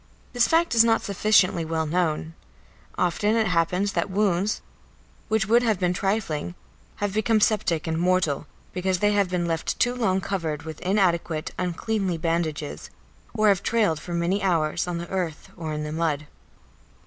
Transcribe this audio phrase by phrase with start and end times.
[0.33, 2.33] This fact is not sufficiently well known;
[2.97, 4.63] often it happens that wounds
[5.27, 6.55] which would have been trifling
[6.95, 11.51] have become septic and mortal because they have been left too long covered with inadequate,
[11.59, 12.89] uncleanly bandages,
[13.35, 16.25] or have trailed for many hours on the earth or in the mud.